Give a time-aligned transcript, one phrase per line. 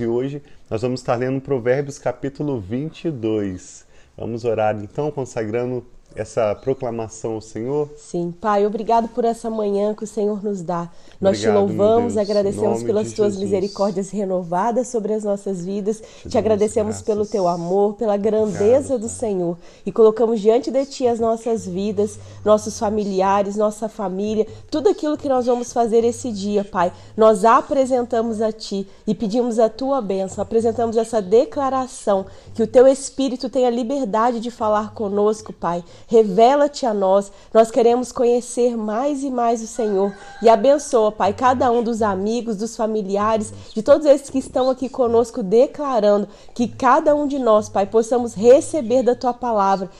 [0.00, 3.86] E hoje nós vamos estar lendo Provérbios capítulo 22.
[4.16, 5.84] Vamos orar então, consagrando
[6.16, 7.90] essa proclamação ao Senhor?
[7.96, 10.88] Sim, Pai, obrigado por essa manhã que o Senhor nos dá.
[11.20, 13.42] Nós te louvamos, agradecemos pelas tuas Jesus.
[13.42, 16.02] misericórdias renovadas sobre as nossas vidas.
[16.22, 17.02] Te, te agradecemos graças.
[17.02, 19.58] pelo teu amor, pela grandeza Obrigado, do Senhor.
[19.84, 25.28] E colocamos diante de ti as nossas vidas, nossos familiares, nossa família, tudo aquilo que
[25.28, 26.92] nós vamos fazer esse dia, Pai.
[27.16, 32.86] Nós apresentamos a ti e pedimos a tua bênção, apresentamos essa declaração que o teu
[32.86, 37.30] Espírito tenha liberdade de falar conosco, Pai Revela-te a nós.
[37.52, 40.12] Nós queremos conhecer mais e mais o Senhor.
[40.42, 44.88] E abençoa, Pai, cada um dos amigos, dos familiares, de todos esses que estão aqui
[44.88, 49.90] conosco, declarando que cada um de nós, Pai, possamos receber da tua palavra.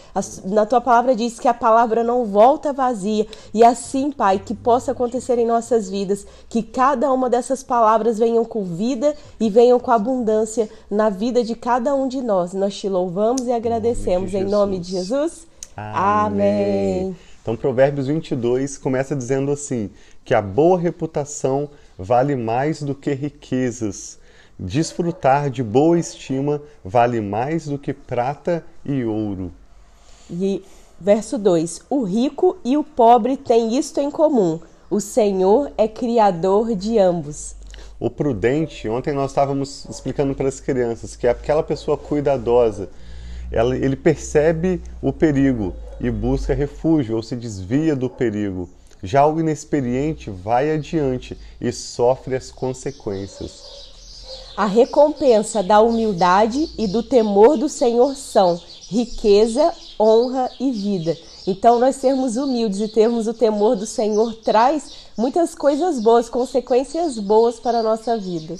[0.44, 3.26] Na tua palavra diz que a palavra não volta vazia.
[3.52, 8.44] E assim, Pai, que possa acontecer em nossas vidas, que cada uma dessas palavras venham
[8.44, 12.52] com vida e venham com abundância na vida de cada um de nós.
[12.52, 15.53] Nós te louvamos e agradecemos em nome de Jesus.
[15.76, 17.16] Amém.
[17.42, 19.90] Então, Provérbios 22 começa dizendo assim:
[20.24, 24.18] que a boa reputação vale mais do que riquezas.
[24.58, 29.52] Desfrutar de boa estima vale mais do que prata e ouro.
[30.30, 30.62] E
[31.00, 36.74] verso 2: O rico e o pobre têm isto em comum: o Senhor é criador
[36.76, 37.56] de ambos.
[37.98, 42.88] O prudente, ontem nós estávamos explicando para as crianças que é aquela pessoa cuidadosa
[43.50, 48.68] ela, ele percebe o perigo e busca refúgio ou se desvia do perigo.
[49.02, 53.84] Já o inexperiente vai adiante e sofre as consequências.
[54.56, 61.16] A recompensa da humildade e do temor do Senhor são riqueza, honra e vida.
[61.46, 67.18] Então, nós sermos humildes e termos o temor do Senhor traz muitas coisas boas, consequências
[67.18, 68.56] boas para a nossa vida.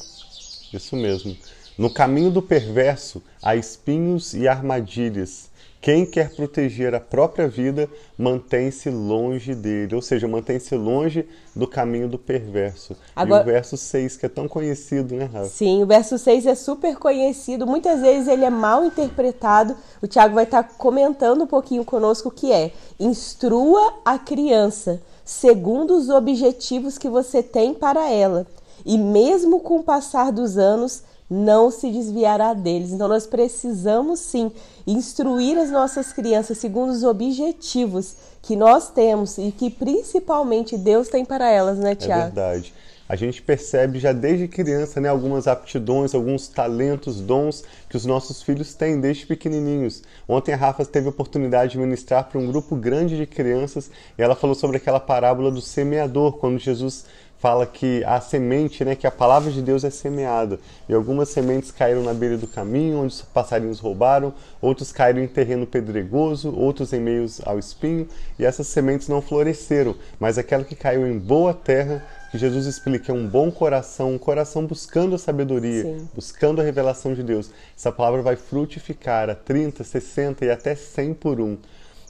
[0.73, 1.37] Isso mesmo.
[1.77, 5.51] No caminho do perverso há espinhos e armadilhas.
[5.81, 12.09] Quem quer proteger a própria vida mantém-se longe dele, ou seja, mantém-se longe do caminho
[12.09, 12.97] do perverso.
[13.15, 15.47] Agora, e o verso 6, que é tão conhecido, né, Rafa?
[15.47, 19.77] Sim, o verso 6 é super conhecido, muitas vezes ele é mal interpretado.
[20.01, 26.09] O Tiago vai estar comentando um pouquinho conosco que é: instrua a criança segundo os
[26.09, 28.47] objetivos que você tem para ela,
[28.87, 31.03] e mesmo com o passar dos anos,
[31.35, 32.93] não se desviará deles.
[32.93, 34.53] Então nós precisamos sim
[34.87, 41.25] instruir as nossas crianças segundo os objetivos que nós temos e que principalmente Deus tem
[41.25, 42.23] para elas, né, Tiago?
[42.23, 42.75] É verdade.
[43.07, 48.43] A gente percebe já desde criança né, algumas aptidões, alguns talentos, dons que os nossos
[48.43, 50.03] filhos têm desde pequenininhos.
[50.27, 54.23] Ontem a Rafa teve a oportunidade de ministrar para um grupo grande de crianças e
[54.23, 57.05] ela falou sobre aquela parábola do semeador, quando Jesus
[57.45, 60.59] fala que a semente, né, que a palavra de Deus é semeada.
[60.89, 64.33] E algumas sementes caíram na beira do caminho, onde os passarinhos roubaram,
[64.63, 69.95] outros caíram em terreno pedregoso, outros em meio ao espinho, e essas sementes não floresceram,
[70.19, 72.03] mas aquela que caiu em boa terra,
[72.35, 76.09] que Jesus explica, é um bom coração, um coração buscando a sabedoria, Sim.
[76.13, 77.49] buscando a revelação de Deus.
[77.77, 81.57] Essa palavra vai frutificar a 30, 60 e até 100 por um.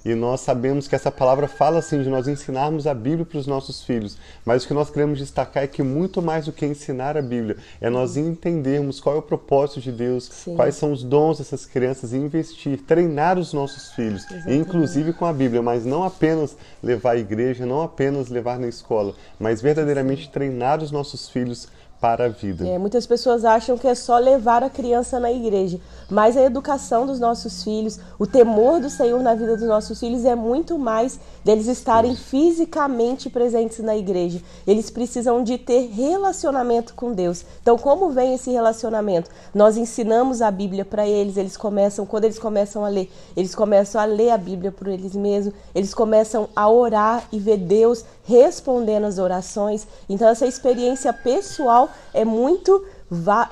[0.05, 3.47] E nós sabemos que essa palavra fala assim de nós ensinarmos a Bíblia para os
[3.47, 4.19] nossos filhos.
[4.45, 7.57] Mas o que nós queremos destacar é que muito mais do que ensinar a Bíblia
[7.81, 10.57] é nós entendermos qual é o propósito de Deus, Sim.
[10.57, 15.33] quais são os dons dessas crianças e investir, treinar os nossos filhos, inclusive com a
[15.33, 20.83] Bíblia, mas não apenas levar à igreja, não apenas levar na escola, mas verdadeiramente treinar
[20.83, 21.69] os nossos filhos
[22.05, 22.69] para a vida.
[22.69, 27.07] É, muitas pessoas acham que é só levar a criança na igreja, mas a educação
[27.07, 31.19] dos nossos filhos, o temor do Senhor na vida dos nossos filhos é muito mais
[31.43, 34.43] deles estarem fisicamente presentes na igreja.
[34.67, 37.43] Eles precisam de ter relacionamento com Deus.
[37.63, 39.31] Então, como vem esse relacionamento?
[39.55, 43.99] Nós ensinamos a Bíblia para eles, eles começam, quando eles começam a ler, eles começam
[43.99, 49.05] a ler a Bíblia por eles mesmos, eles começam a orar e ver Deus respondendo
[49.05, 49.87] as orações.
[50.09, 52.85] Então, essa experiência pessoal é muito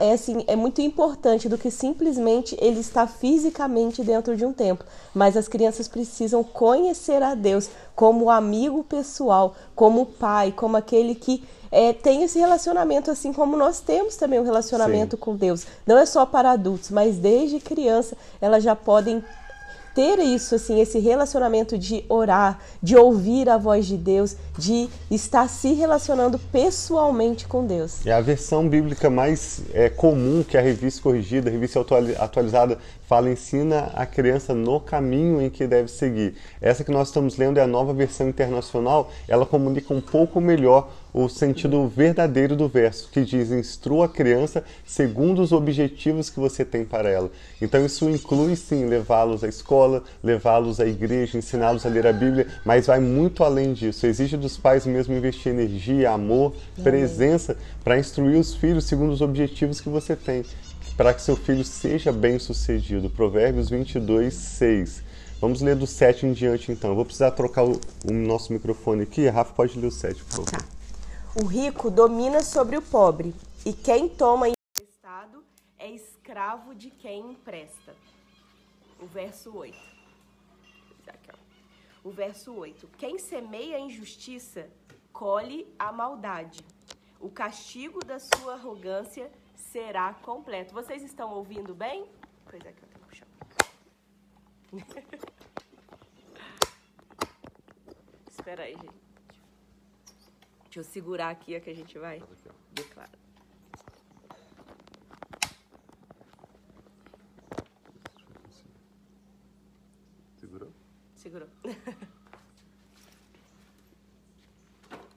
[0.01, 4.87] é, assim, é muito importante do que simplesmente ele estar fisicamente dentro de um templo.
[5.15, 11.45] Mas as crianças precisam conhecer a Deus como amigo pessoal, como pai, como aquele que
[11.71, 15.23] é, tem esse relacionamento, assim como nós temos também um relacionamento Sim.
[15.23, 15.67] com Deus.
[15.87, 19.23] Não é só para adultos, mas desde criança elas já podem
[19.95, 25.49] ter isso, assim, esse relacionamento de orar, de ouvir a voz de Deus, de estar
[25.49, 28.07] se relacionando pessoalmente com Deus.
[28.07, 31.85] É a versão bíblica mais é, comum que a revista corrigida, a revista
[32.19, 32.79] atualizada,
[33.13, 36.35] fala, ensina a criança no caminho em que deve seguir.
[36.63, 40.91] Essa que nós estamos lendo é a nova versão internacional, ela comunica um pouco melhor
[41.13, 46.65] o sentido verdadeiro do verso, que diz: instrua a criança segundo os objetivos que você
[46.65, 47.31] tem para ela.
[47.61, 52.47] Então, isso inclui sim levá-los à escola, levá-los à igreja, ensiná-los a ler a Bíblia,
[52.65, 54.07] mas vai muito além disso.
[54.07, 59.83] Exige dos pais mesmo investir energia, amor, presença para instruir os filhos segundo os objetivos
[59.83, 60.43] que você tem,
[60.97, 63.09] para que seu filho seja bem sucedido.
[63.09, 65.03] Provérbios 22, 6.
[65.41, 66.91] Vamos ler do 7 em diante então.
[66.91, 69.27] Eu vou precisar trocar o, o nosso microfone aqui.
[69.29, 70.51] Rafa pode ler o 7, por favor.
[70.51, 70.83] Tá.
[71.43, 73.35] O rico domina sobre o pobre,
[73.65, 75.43] e quem toma emprestado
[75.79, 77.95] é escravo de quem empresta.
[79.01, 79.77] O verso 8.
[82.05, 82.89] O verso 8.
[82.99, 84.67] Quem semeia a injustiça
[85.13, 86.65] colhe a maldade.
[87.21, 89.31] O castigo da sua arrogância
[89.73, 90.75] será completo.
[90.75, 92.07] Vocês estão ouvindo bem?
[92.45, 93.27] Pois é que eu tenho que puxar.
[98.29, 99.03] Espera aí, gente.
[100.65, 102.23] Deixa eu segurar aqui a que a gente vai
[102.73, 103.19] declarar.
[110.37, 110.73] Segurou?
[111.15, 111.49] Segurou.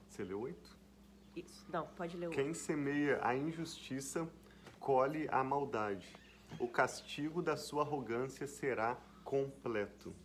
[0.07, 0.77] Você leu oito?
[1.35, 1.65] Isso.
[1.69, 4.25] Não, pode ler o Quem semeia a injustiça
[4.85, 6.15] colhe a maldade.
[6.59, 10.15] O castigo da sua arrogância será completo.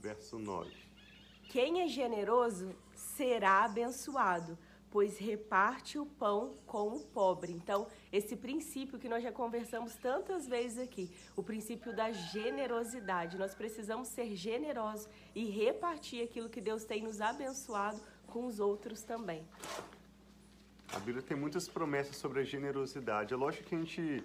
[0.00, 0.68] Verso 9.
[1.48, 4.58] Quem é generoso será abençoado
[4.90, 7.52] pois reparte o pão com o pobre.
[7.52, 13.38] Então, esse princípio que nós já conversamos tantas vezes aqui, o princípio da generosidade.
[13.38, 19.04] Nós precisamos ser generosos e repartir aquilo que Deus tem nos abençoado com os outros
[19.04, 19.46] também.
[20.92, 23.32] A Bíblia tem muitas promessas sobre a generosidade.
[23.32, 24.24] É lógico que a gente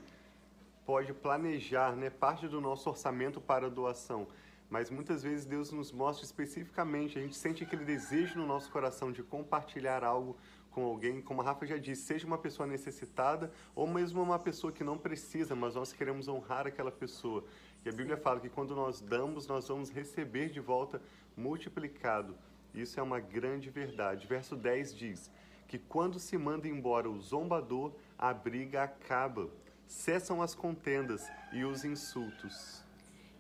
[0.83, 4.27] pode planejar né, parte do nosso orçamento para doação,
[4.67, 9.11] mas muitas vezes Deus nos mostra especificamente, a gente sente aquele desejo no nosso coração
[9.11, 10.35] de compartilhar algo
[10.71, 14.73] com alguém, como a Rafa já disse, seja uma pessoa necessitada ou mesmo uma pessoa
[14.73, 17.45] que não precisa, mas nós queremos honrar aquela pessoa.
[17.85, 20.99] E a Bíblia fala que quando nós damos, nós vamos receber de volta
[21.37, 22.35] multiplicado.
[22.73, 24.25] Isso é uma grande verdade.
[24.25, 25.31] Verso 10 diz
[25.67, 29.49] que quando se manda embora o zombador, a briga acaba.
[29.87, 32.83] Cessam as contendas e os insultos.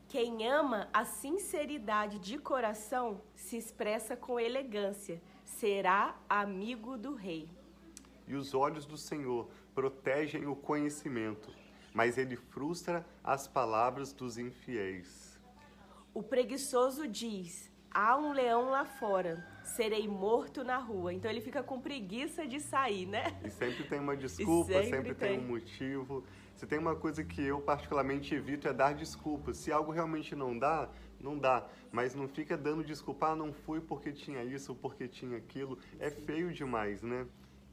[0.07, 7.49] Quem ama a sinceridade de coração se expressa com elegância será amigo do rei.
[8.27, 11.51] E os olhos do Senhor protegem o conhecimento,
[11.93, 15.39] mas ele frustra as palavras dos infiéis.
[16.13, 21.13] O preguiçoso diz: há um leão lá fora, serei morto na rua.
[21.13, 23.39] Então ele fica com preguiça de sair, né?
[23.43, 25.37] E sempre tem uma desculpa, sempre, sempre tem.
[25.37, 26.25] tem um motivo.
[26.53, 29.57] Se tem uma coisa que eu particularmente evito é dar desculpas.
[29.57, 30.89] Se algo realmente não dá,
[31.19, 31.65] não dá.
[31.91, 35.77] Mas não fica dando desculpa, ah, não fui porque tinha isso, porque tinha aquilo.
[35.97, 37.25] É feio demais, né?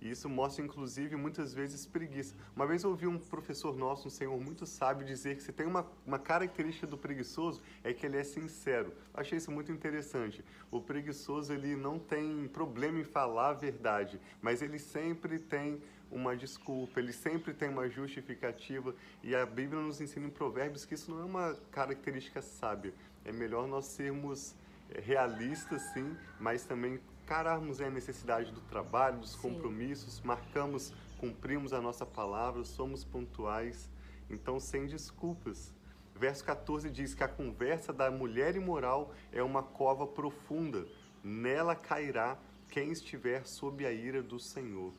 [0.02, 2.34] E isso mostra, inclusive, muitas vezes preguiça.
[2.56, 5.64] Uma vez eu ouvi um professor nosso, um senhor muito sábio, dizer que se tem
[5.64, 8.92] uma, uma característica do preguiçoso é que ele é sincero.
[9.14, 10.44] achei isso muito interessante.
[10.72, 16.36] O preguiçoso, ele não tem problema em falar a verdade, mas ele sempre tem uma
[16.36, 18.96] desculpa, ele sempre tem uma justificativa.
[19.22, 22.92] E a Bíblia nos ensina em Provérbios que isso não é uma característica sábia.
[23.24, 24.56] É melhor nós sermos
[24.90, 26.98] eh, realistas, sim, mas também
[27.32, 30.26] encararmos a necessidade do trabalho, dos compromissos, Sim.
[30.26, 33.88] marcamos, cumprimos a nossa palavra, somos pontuais,
[34.28, 35.72] então sem desculpas.
[36.14, 40.86] Verso 14 diz que a conversa da mulher imoral é uma cova profunda,
[41.24, 42.36] nela cairá
[42.68, 44.92] quem estiver sob a ira do Senhor.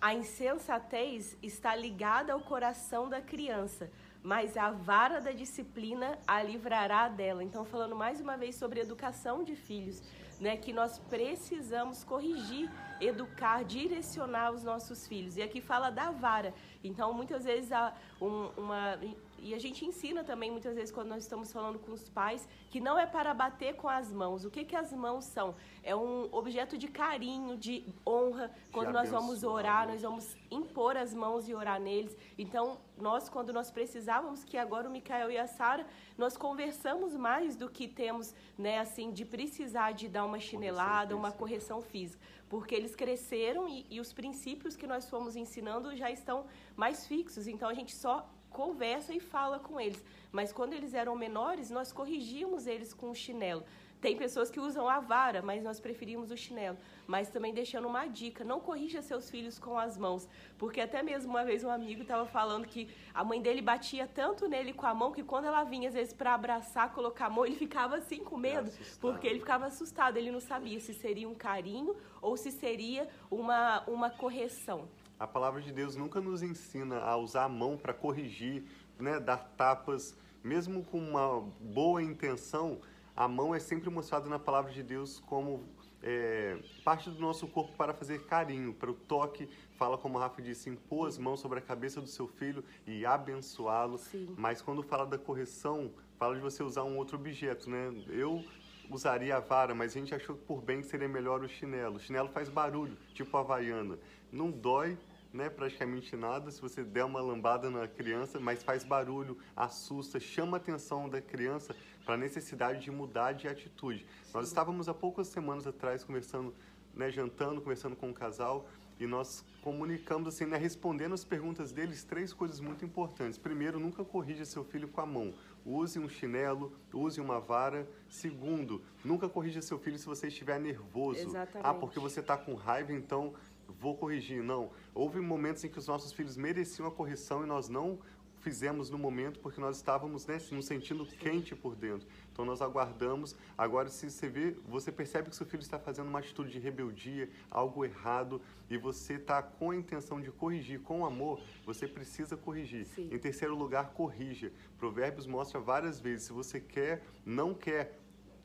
[0.00, 3.90] A insensatez está ligada ao coração da criança,
[4.22, 7.44] mas a vara da disciplina a livrará dela.
[7.44, 10.02] Então, falando mais uma vez sobre educação de filhos
[10.40, 15.36] né, que nós precisamos corrigir, educar, direcionar os nossos filhos.
[15.36, 16.54] E aqui fala da vara.
[16.82, 18.98] Então, muitas vezes, há um, uma.
[19.40, 22.80] E a gente ensina também, muitas vezes, quando nós estamos falando com os pais, que
[22.80, 24.44] não é para bater com as mãos.
[24.44, 25.54] O que, que as mãos são?
[25.82, 28.50] É um objeto de carinho, de honra.
[28.72, 32.16] Quando nós vamos orar, nós vamos impor as mãos e orar neles.
[32.36, 37.54] Então, nós, quando nós precisávamos, que agora o Micael e a Sara, nós conversamos mais
[37.56, 42.22] do que temos, né, assim, de precisar de dar uma chinelada, uma correção física.
[42.48, 47.46] Porque eles cresceram e, e os princípios que nós fomos ensinando já estão mais fixos.
[47.46, 50.04] Então, a gente só conversa e fala com eles.
[50.32, 53.64] Mas quando eles eram menores, nós corrigíamos eles com o chinelo.
[54.00, 56.78] Tem pessoas que usam a vara, mas nós preferimos o chinelo.
[57.06, 61.30] Mas também deixando uma dica, não corrija seus filhos com as mãos, porque até mesmo
[61.30, 64.94] uma vez um amigo estava falando que a mãe dele batia tanto nele com a
[64.94, 68.22] mão que quando ela vinha às vezes para abraçar, colocar a mão, ele ficava assim
[68.22, 72.52] com medo, porque ele ficava assustado, ele não sabia se seria um carinho ou se
[72.52, 74.88] seria uma uma correção.
[75.18, 78.64] A palavra de Deus nunca nos ensina a usar a mão para corrigir,
[78.98, 82.80] né, dar tapas, mesmo com uma boa intenção
[83.18, 85.64] a mão é sempre mostrada na palavra de Deus como
[86.00, 89.48] é, parte do nosso corpo para fazer carinho, para o toque.
[89.72, 93.04] Fala, como a Rafa disse, impor as mãos sobre a cabeça do seu filho e
[93.04, 93.98] abençoá-lo.
[94.36, 97.92] Mas quando fala da correção, fala de você usar um outro objeto, né?
[98.06, 98.44] Eu
[98.88, 101.96] usaria a vara, mas a gente achou por bem que seria melhor o chinelo.
[101.96, 103.98] O chinelo faz barulho, tipo a havaiana.
[104.30, 104.96] Não dói,
[105.32, 110.56] né, praticamente nada se você der uma lambada na criança, mas faz barulho, assusta, chama
[110.56, 114.06] a atenção da criança para a necessidade de mudar de atitude.
[114.24, 114.30] Sim.
[114.34, 116.54] Nós estávamos há poucas semanas atrás conversando,
[116.94, 118.66] né, jantando, conversando com um casal
[118.98, 123.38] e nós comunicamos assim, né, respondendo as perguntas deles, três coisas muito importantes.
[123.38, 125.34] Primeiro, nunca corrija seu filho com a mão.
[125.64, 127.88] Use um chinelo, use uma vara.
[128.08, 131.20] Segundo, nunca corrija seu filho se você estiver nervoso.
[131.20, 131.66] Exatamente.
[131.66, 133.34] Ah, porque você está com raiva, então
[133.80, 134.42] vou corrigir.
[134.42, 134.70] Não.
[134.94, 137.98] Houve momentos em que os nossos filhos mereciam a correção e nós não
[138.40, 142.06] fizemos no momento porque nós estávamos né, nos sentindo quente por dentro.
[142.32, 143.36] Então nós aguardamos.
[143.56, 147.28] Agora, se você vê, você percebe que seu filho está fazendo uma atitude de rebeldia,
[147.50, 152.86] algo errado, e você está com a intenção de corrigir com amor, você precisa corrigir.
[152.86, 153.08] Sim.
[153.12, 154.52] Em terceiro lugar, corrija.
[154.78, 157.98] Provérbios mostra várias vezes, se você quer, não quer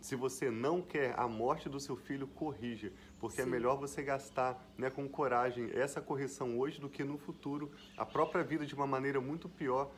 [0.03, 2.91] se você não quer a morte do seu filho, corrija,
[3.23, 3.49] porque é Sim.
[3.49, 8.05] é melhor você gastar né, com coragem essa correção hoje do que no futuro a
[8.05, 9.89] própria vida de uma maneira muito pior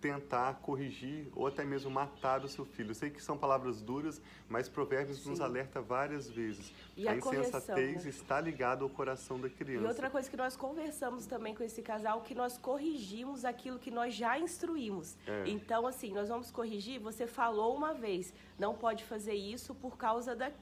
[0.00, 2.90] tentar corrigir ou até mesmo matar o seu filho.
[2.90, 5.30] Eu sei que são palavras duras, mas Provérbios Sim.
[5.30, 6.72] nos alerta várias vezes.
[6.96, 9.84] E a, a insensatez está ligada ao coração da criança.
[9.84, 13.90] E outra coisa que nós conversamos também com esse casal, que nós corrigimos aquilo que
[13.90, 15.16] nós já instruímos.
[15.26, 15.48] É.
[15.48, 20.36] Então, assim, nós vamos corrigir, você falou uma vez, não pode fazer isso por causa
[20.36, 20.52] da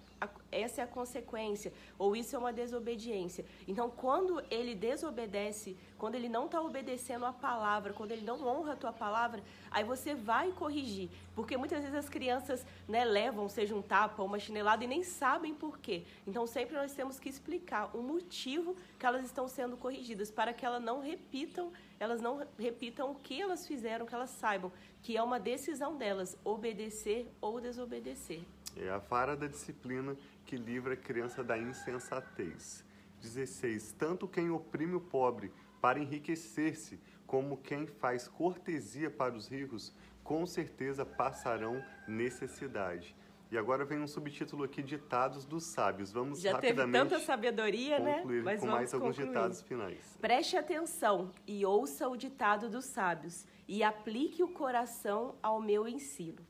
[0.50, 3.44] essa é a consequência, ou isso é uma desobediência.
[3.68, 8.72] Então, quando ele desobedece, quando ele não está obedecendo a palavra, quando ele não honra
[8.72, 11.10] a tua palavra, aí você vai corrigir.
[11.34, 15.02] Porque muitas vezes as crianças né, levam, seja um tapa ou uma chinelada, e nem
[15.02, 16.04] sabem por quê.
[16.26, 20.64] Então, sempre nós temos que explicar o motivo que elas estão sendo corrigidas, para que
[20.64, 21.70] elas não repitam,
[22.00, 24.72] elas não repitam o que elas fizeram, que elas saibam
[25.06, 28.42] que é uma decisão delas, obedecer ou desobedecer.
[28.76, 32.84] É a vara da disciplina que livra a criança da insensatez.
[33.20, 33.92] 16.
[33.92, 40.44] Tanto quem oprime o pobre para enriquecer-se, como quem faz cortesia para os ricos, com
[40.46, 43.16] certeza passarão necessidade.
[43.50, 46.10] E agora vem um subtítulo aqui, Ditados dos Sábios.
[46.10, 48.22] Vamos Já rapidamente teve tanta sabedoria, né?
[48.42, 49.28] Mas com mais alguns concluir.
[49.28, 50.18] ditados finais.
[50.20, 56.44] Preste atenção e ouça o ditado dos sábios, e aplique o coração ao meu ensino.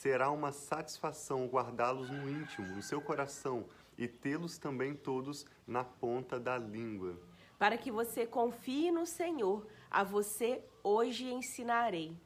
[0.00, 3.66] Será uma satisfação guardá-los no íntimo, no seu coração,
[3.98, 7.20] e tê-los também todos na ponta da língua.
[7.58, 12.16] Para que você confie no Senhor, a você hoje ensinarei.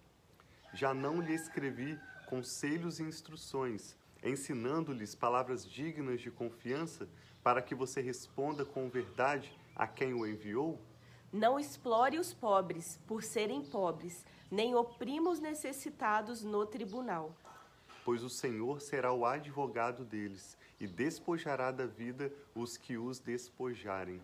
[0.72, 7.08] Já não lhe escrevi conselhos e instruções, ensinando-lhes palavras dignas de confiança,
[7.42, 10.78] para que você responda com verdade a quem o enviou?
[11.32, 17.34] Não explore os pobres por serem pobres, nem oprima os necessitados no tribunal
[18.04, 24.20] pois o Senhor será o advogado deles e despojará da vida os que os despojarem.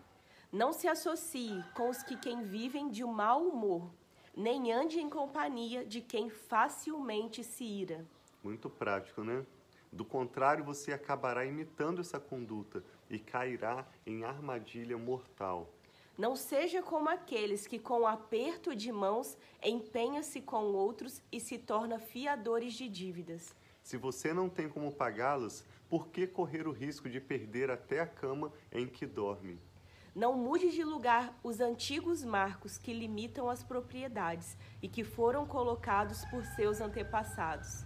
[0.51, 3.89] Não se associe com os que quem vivem de mau humor,
[4.35, 8.05] nem ande em companhia de quem facilmente se ira.
[8.43, 9.45] Muito prático, né?
[9.91, 15.69] Do contrário, você acabará imitando essa conduta e cairá em armadilha mortal.
[16.17, 21.99] Não seja como aqueles que, com aperto de mãos, empenham-se com outros e se tornam
[21.99, 23.55] fiadores de dívidas.
[23.91, 28.07] Se você não tem como pagá-las, por que correr o risco de perder até a
[28.07, 29.59] cama em que dorme?
[30.15, 36.23] Não mude de lugar os antigos marcos que limitam as propriedades e que foram colocados
[36.23, 37.83] por seus antepassados.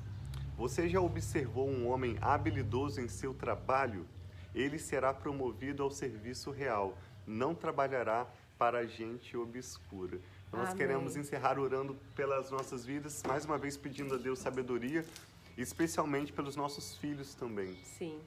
[0.56, 4.06] Você já observou um homem habilidoso em seu trabalho?
[4.54, 6.96] Ele será promovido ao serviço real,
[7.26, 8.28] não trabalhará
[8.60, 10.20] para a gente obscura.
[10.54, 10.78] Nós Amém.
[10.78, 15.04] queremos encerrar orando pelas nossas vidas, mais uma vez pedindo a Deus sabedoria
[15.58, 17.76] especialmente pelos nossos filhos também.
[17.84, 18.20] Sim.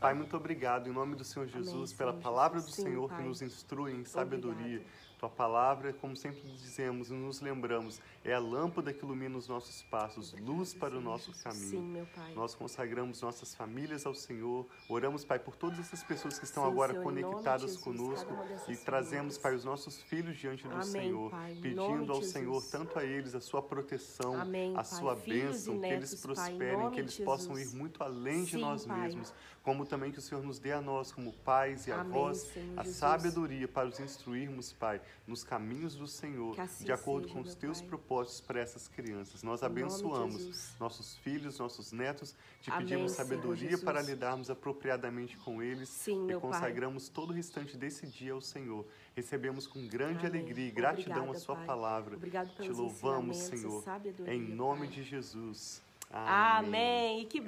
[0.00, 2.76] Pai, muito obrigado em nome do Senhor Jesus Amém, pela Senhor palavra Jesus.
[2.76, 4.76] do Senhor que nos instrui em sabedoria.
[4.76, 5.13] Obrigada.
[5.24, 9.82] Tua palavra, como sempre dizemos e nos lembramos, é a lâmpada que ilumina os nossos
[9.84, 11.70] passos, luz para o nosso caminho.
[11.70, 12.34] Sim, meu Pai.
[12.34, 14.66] Nós consagramos nossas famílias ao Senhor.
[14.86, 18.36] Oramos, Pai, por todas essas pessoas que estão Sim, agora Senhor, conectadas Jesus, conosco
[18.68, 22.98] e trazemos, Pai, os nossos filhos diante do Amém, Senhor, pai, pedindo ao Senhor, tanto
[22.98, 27.18] a eles, a sua proteção, Amém, a sua bênção, que eles prosperem, pai, que eles
[27.18, 30.82] possam ir muito além de nós mesmos, como também que o Senhor nos dê a
[30.82, 32.98] nós, como pais e avós, Senhor a Jesus.
[32.98, 37.54] sabedoria para os instruirmos, Pai, nos caminhos do Senhor, assim de acordo seja, com os
[37.54, 37.88] teus pai.
[37.88, 39.42] propósitos para essas crianças.
[39.42, 45.62] Nós em abençoamos nossos filhos, nossos netos, te Amém, pedimos sabedoria para lidarmos apropriadamente com
[45.62, 47.14] eles Sim, e consagramos pai.
[47.14, 48.86] todo o restante desse dia ao Senhor.
[49.16, 50.40] Recebemos com grande Amém.
[50.40, 51.66] alegria e gratidão Obrigada, a sua pai.
[51.66, 52.16] palavra.
[52.16, 53.82] Obrigado te louvamos, Senhor,
[54.26, 55.82] em nome de Jesus.
[56.10, 56.68] Amém.
[56.68, 57.26] Amém.